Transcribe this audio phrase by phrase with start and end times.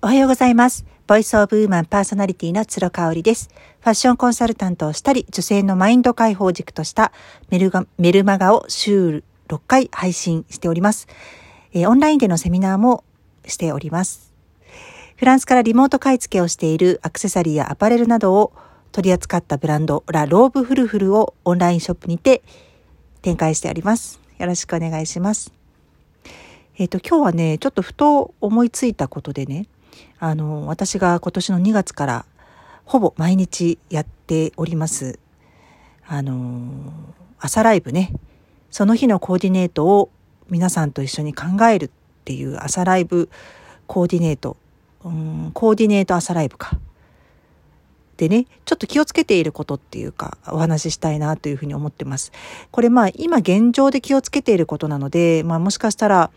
[0.00, 0.84] おはようございます。
[1.08, 3.50] ボイスオブウーマンパーソナリティの鶴香織です。
[3.80, 7.10] ファッションコンサルタントをしたり、女性のマインド解放軸とした
[7.50, 11.08] メルメルマガを週6回配信しております、
[11.72, 13.02] えー、オンラインでのセミナーも
[13.44, 14.32] しております。
[15.16, 18.52] フランスからリモート買い付けをしているアクセサリーやアパレルなどを
[18.92, 22.42] 取り扱ったブランドラ・ローブフルフルをオンラインショップにて
[23.22, 24.20] 展開しております。
[24.38, 25.52] よろしくお願いします。
[26.76, 29.66] えっ、ー、と、今日はね、ちょっとふと思いついたことでね、
[30.18, 32.26] あの、私が今年の2月から
[32.84, 35.18] ほぼ毎日やっております。
[36.06, 36.92] あの、
[37.38, 38.12] 朝ライブね。
[38.70, 40.10] その日のコーディネートを
[40.48, 41.90] 皆さんと一緒に考えるっ
[42.24, 43.28] ていう朝ライブ
[43.86, 44.56] コーディネート。
[45.04, 46.78] うん、コーディネート朝ライブか。
[48.16, 52.32] でね、ちょっと気をつけていることっていうか、お話ししたいなというふうに思ってます。
[52.72, 56.30] これまあ今現状で気をつけていることなので、まあもしかしたら、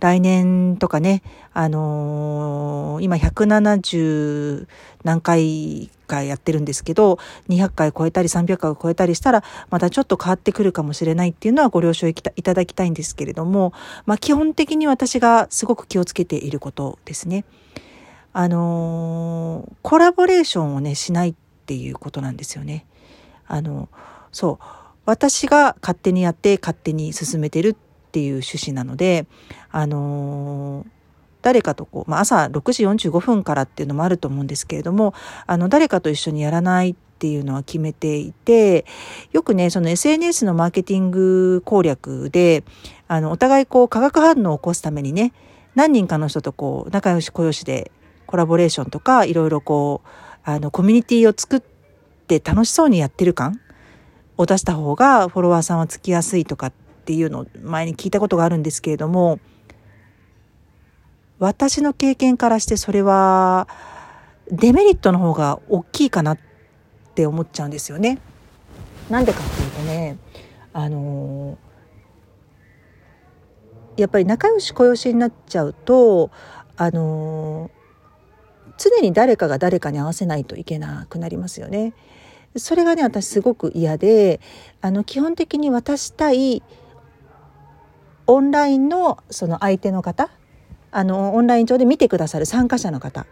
[0.00, 1.22] 来年とかね、
[1.52, 4.66] あのー、今170
[5.04, 7.18] 何回かやってるんですけど、
[7.48, 13.72] 200回超えたり300回超えたりしたら、またちょっと変わってくるかもしれないっていうのはご了承いただきたいんですけれども、
[14.06, 17.44] まあ基本的に私がすごく気をつけていることですね。
[18.32, 21.34] あのー、コラボレーションをね、しないっ
[21.66, 22.84] ていうことなんですよね。
[23.46, 23.88] あの、
[24.32, 24.64] そう。
[25.06, 27.76] 私が勝手にやって勝手に進めてる
[28.14, 29.26] っていう趣旨なので、
[29.72, 30.86] あのー、
[31.42, 35.14] 誰かとこう、まあ、朝6時45分からっていうのもあると思うんですけれども、
[35.48, 38.86] あの、誰かと一緒にやらないっていうのは決めていて、
[39.32, 42.62] よくね、その SNS のマーケティング攻略で、
[43.08, 45.32] あの、お互いこう化学反応を起こすためにね、
[45.74, 47.90] 何人かの人とこう、仲良し小良しで
[48.26, 50.08] コラボレーションとか、いろいろこう、
[50.44, 51.62] あの、コミュニティを作っ
[52.28, 53.58] て楽しそうにやってる感
[54.36, 56.72] を出した方がフォロワーさんはつきやすいとかっ
[57.04, 59.38] っていうのを前に聞いたことがあるんですけれども、
[61.38, 63.68] 私の経験からしてそれは
[64.50, 66.38] デメリットの方が大きいかなっ
[67.14, 68.18] て思っちゃうんですよね。
[69.10, 70.16] なんでかっていうとね、
[70.72, 71.58] あの
[73.98, 76.30] やっぱり仲良し小良しになっちゃうと、
[76.78, 77.70] あの
[78.78, 81.92] 常に誰かが誰かに合わせないといけなくなりますよね。
[82.56, 84.40] それがね私すごく嫌で
[84.80, 86.62] あの基本的に渡したい
[88.26, 90.30] オンラインのその相手の方
[90.90, 93.26] あのオンライン上で見てくださる参加者の方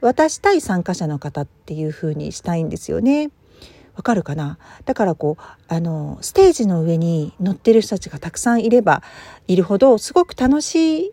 [0.00, 3.30] 渡したい参加者の方っていう風にしたいんですよね。
[3.96, 4.56] わかるかな？
[4.86, 9.02] だからこうあのステージの上に乗ってる人たちがたくさんいれば
[9.46, 11.12] いるほどすごく楽しい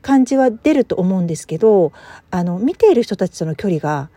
[0.00, 1.92] 感じは出ると思うんですけど
[2.30, 4.10] あの見ている人たちとの距離が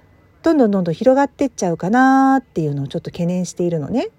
[0.44, 4.09] どんどんどんどん広がってっちゃうかなっていうのをちょっと懸念しているのね。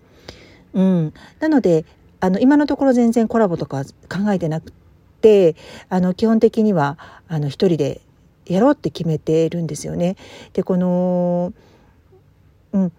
[0.74, 1.84] うん、なので
[2.20, 4.72] あの今のところ全然コラボとか考えてなく
[5.20, 5.56] て
[5.88, 6.98] あの基本的には
[7.28, 8.00] あの一人で
[8.46, 10.16] やろうって決めてるんですよね。
[10.52, 11.52] でこの、
[12.72, 12.92] うん、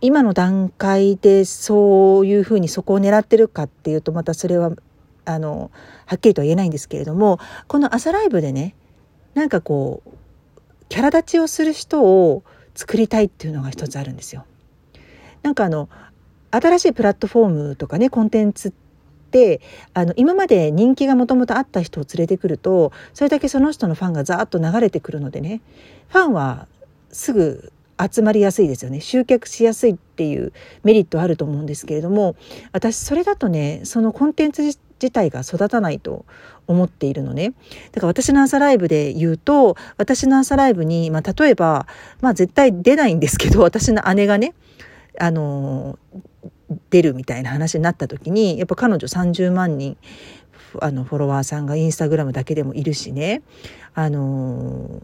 [0.00, 4.72] 今の段階でそういうふうにそこを狙ってるかっていうとまたそれは
[5.24, 5.70] あの
[6.06, 8.74] はっきりとは言えないんですけれどもこの朝ライブでね
[9.34, 10.10] なんかこう
[10.88, 12.42] キャラ立ちをする人を
[12.74, 14.44] 作りたいっていうのが一つあるんですよ。
[15.42, 15.88] なんかあの
[16.50, 18.72] 新しいプラットフォームとかねコンテンツっ
[19.30, 19.60] て
[19.94, 25.60] あの今まで人気がもともとあった人を連れてくるとそれだけその人のファンがザーッと流れてくるのでね
[26.08, 26.66] ファンは
[27.12, 29.00] すぐ集まりやすいですよね。
[29.00, 30.52] 集客しやすいっていう
[30.84, 32.34] メリットあると思うんですけれども
[32.72, 34.78] 私それだとねそのコンテンツ自
[35.10, 36.24] 体が育たないと
[36.66, 37.52] 思っているのね。
[37.92, 41.86] だから私の朝ライブで言うと私の朝ライブに、まあ、例えば、
[42.20, 44.54] まあ、絶対出ないんですけど私の姉がね
[45.18, 45.98] あの
[46.90, 49.96] 出るみたいな話になった時にやっぱ彼女30万人
[50.80, 53.42] あのフォロワーさんがインスタグラムだけでもいるしね
[53.94, 55.02] あの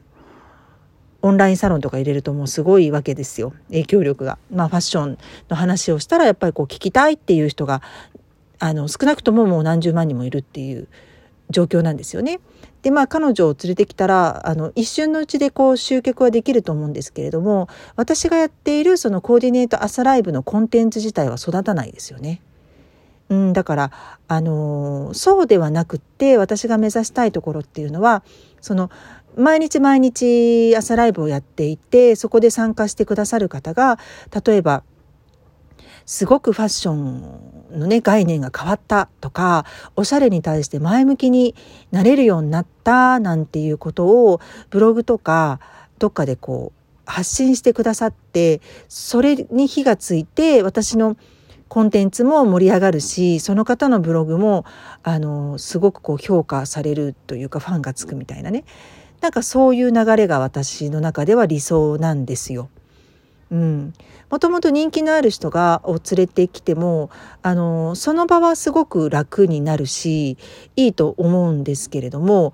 [1.22, 4.38] オンラインサロンとか入れるともうすごいわけですよ影響力が。
[4.52, 5.18] まあファッション
[5.48, 7.82] の話をしたらやっぱりこう聞きたいっていう人が
[8.60, 10.88] あの少なくとももう何十万人もいるっていう
[11.50, 12.40] 状況なんですよね。
[12.82, 22.40] でまあ彼女を連れてきたらあの一瞬のうちでこう集客はできると思うんですけれども私がやっているそのコーディネート朝ライブのコンテンツ自体は育たないですよね。
[23.28, 23.90] うん、だから
[24.28, 28.22] あのそうではなくって私が目指したいところっていうのは
[28.60, 28.90] その
[29.36, 33.98] 毎日毎日朝ライブをやっていてそこで参加してくださる方が
[34.46, 34.82] 例えば
[36.06, 39.66] すごくファッションのね概念が変わったとか
[39.96, 41.54] おしゃれに対して前向きに
[41.90, 45.60] なれるようになったなんていうことをブログとか
[45.98, 51.16] どっかでこう発信してくださってそれに火がついて私の
[51.68, 54.64] コンテンツも盛り上がるしその方のブログも
[55.02, 58.64] あのすごくこう評価されるというかファンがつくみたいなね
[59.20, 62.68] なんかそういう流れが私の中では理想なんですよ。
[63.50, 63.92] うん、
[64.28, 67.10] もともと人気のある人がを連れてきても
[67.42, 70.36] あのその場はすごく楽になるし
[70.74, 72.52] いいと思うんですけれども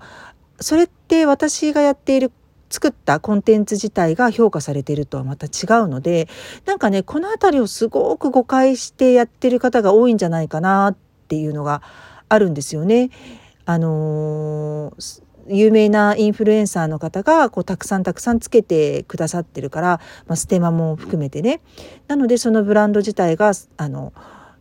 [0.59, 2.31] それって私がやっている
[2.69, 5.49] 作ったコンテンツ自体が評価されているとはまた違
[5.81, 6.27] うので
[6.65, 10.97] なんかねこの辺りをすごく誤解してやってる方が多いんじゃないかなっ
[11.27, 11.81] ていうのが
[12.29, 13.09] あるんですよね。
[13.65, 21.61] あのー有名なインフルエンサーの方がこうたくさんたくさんつけてくださってるから、まあ、ステマも含めてね
[22.07, 24.13] なのでそのブランド自体があの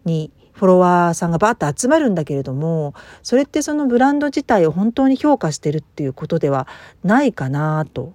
[0.04, 6.66] にフォロワーさんがバーッと集まるんだけれどもそれってそのブランド自体を本当に評価してるっていうことでは
[7.02, 8.12] ないかなと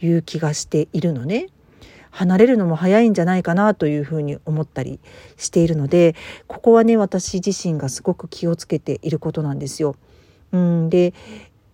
[0.00, 1.48] いう気がしているのね。
[2.12, 5.00] 離れるのも早いんじゃないかなというふうに思ったり
[5.38, 6.14] しているので
[6.46, 9.96] ここはね私自身がすごく気をつけていることなんですよ。
[10.52, 11.14] うん、で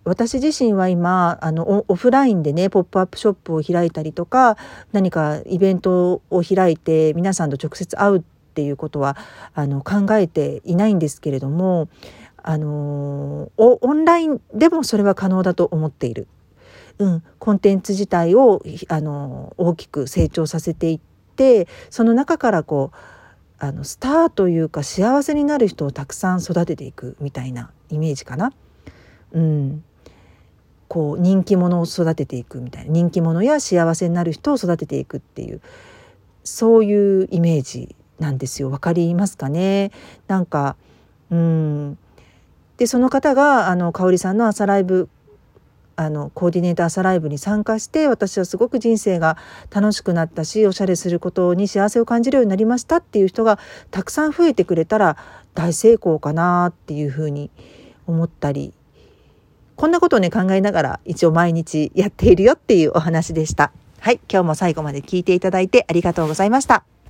[0.05, 4.57] 私自身は今あのオフラインでねポップアップショップを開いたりとか
[4.91, 8.21] 何かイベントを開いて皆さんと直接会うっ
[8.53, 9.17] ていうことは
[9.53, 11.89] あの考えていないんですけれども
[12.41, 16.27] あのオンラインでもそれは可能だと思っている。
[16.97, 20.99] うん、コンテンツ自体をあの大きく成長させていっ
[21.37, 22.97] てその中からこう
[23.57, 28.51] あのスターというか幸せになる人をたくさん育てていくみたいなイメージかな。
[29.31, 29.83] うん、
[30.89, 35.61] こう人気者を育てていくみたいな人気者や幸せになる人を育てていくっていう
[36.43, 38.69] そういうイメージなんですよ。
[38.69, 39.91] わかりますかね？
[40.27, 40.75] なんか
[41.31, 41.97] うん
[42.77, 45.09] でその方があの香さんの朝ライブ
[45.95, 49.35] あのコーディネーター朝ライブに参加して私はすごく人生が
[49.69, 53.59] 楽しくなったしおしゃれすることに幸せを感じるようになりましたっていう人が
[53.91, 55.17] たくさん増えてくれたら
[55.53, 57.51] 大成功かなっていうふうに
[58.07, 58.73] 思ったり
[59.79, 63.71] こんなことをね、考えながら一応毎日やっているよっていうお話でした。
[64.01, 66.83] はい、今日も最後まで聞いていただいてありがとうございました。